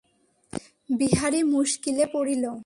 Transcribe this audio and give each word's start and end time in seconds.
বিহারী 0.89 1.43
মুশকিলে 1.43 2.05
পড়িল। 2.13 2.45